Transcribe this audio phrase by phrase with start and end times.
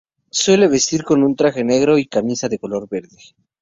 [0.31, 3.19] Suele vestir con un traje negro y camisa de color verde.